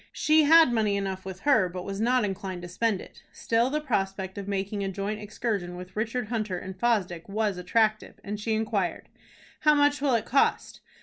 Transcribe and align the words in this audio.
She 0.13 0.45
had 0.45 0.73
money 0.73 0.97
enough 0.97 1.25
with 1.25 1.41
her, 1.41 1.69
but 1.69 1.83
was 1.85 2.01
not 2.01 2.25
inclined 2.25 2.63
to 2.63 2.67
spend 2.67 3.01
it. 3.01 3.21
Still 3.31 3.69
the 3.69 3.79
prospect 3.79 4.35
of 4.39 4.47
making 4.47 4.83
a 4.83 4.89
joint 4.89 5.19
excursion 5.21 5.75
with 5.75 5.95
Richard 5.95 6.29
Hunter 6.29 6.57
and 6.57 6.75
Fosdick 6.75 7.29
was 7.29 7.59
attractive, 7.59 8.19
and 8.23 8.39
she 8.39 8.55
inquired: 8.55 9.09
"How 9.59 9.75
much 9.75 10.01
will 10.01 10.15
it 10.15 10.25
cost?" 10.25 10.81